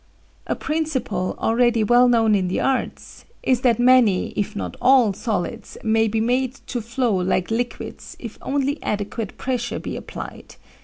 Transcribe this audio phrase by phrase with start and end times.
[0.47, 5.77] "A principle, already well known in the arts, is that many, if not all, solids
[5.83, 10.55] may be made to flow like liquids if only adequate pressure be applied.